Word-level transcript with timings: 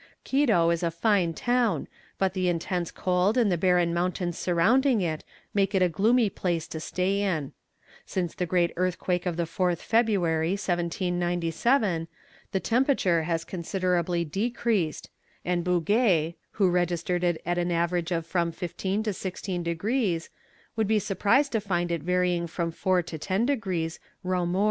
Quito 0.23 0.71
is 0.71 0.81
a 0.81 0.89
fine 0.89 1.31
town, 1.35 1.87
but 2.17 2.33
the 2.33 2.47
intense 2.49 2.89
cold 2.89 3.37
and 3.37 3.51
the 3.51 3.55
barren 3.57 3.93
mountains 3.93 4.35
surrounding 4.35 4.99
it 5.01 5.23
make 5.53 5.75
it 5.75 5.83
a 5.83 5.89
gloomy 5.89 6.27
place 6.27 6.67
to 6.69 6.79
stay 6.79 7.21
in. 7.21 7.53
Since 8.03 8.33
the 8.33 8.47
great 8.47 8.71
earthquake 8.77 9.27
of 9.27 9.37
the 9.37 9.43
4th 9.43 9.77
February, 9.77 10.53
1797, 10.53 12.07
the 12.51 12.59
temperature 12.59 13.21
has 13.25 13.43
considerably 13.45 14.25
decreased, 14.25 15.11
and 15.45 15.63
Bouguer, 15.63 16.33
who 16.53 16.71
registered 16.71 17.23
it 17.23 17.39
at 17.45 17.59
an 17.59 17.71
average 17.71 18.11
of 18.11 18.25
from 18.25 18.51
15 18.51 19.03
degrees 19.03 19.15
to 19.15 19.21
16 19.21 19.61
degrees 19.61 20.29
would 20.75 20.87
be 20.87 20.97
surprised 20.97 21.51
to 21.51 21.61
find 21.61 21.91
it 21.91 22.01
varying 22.01 22.47
from 22.47 22.71
4 22.71 23.03
degrees 23.03 23.09
to 23.11 23.17
10 23.19 23.45
degrees 23.45 23.99
Reaumur. 24.25 24.59